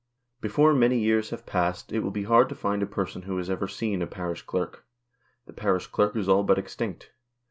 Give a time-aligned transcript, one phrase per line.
[0.41, 3.51] Before many years have passed it will be hard to find a person who has
[3.51, 4.83] ever seen a Parish Clerk.
[5.45, 7.11] The Parish Clerk is all but extinct.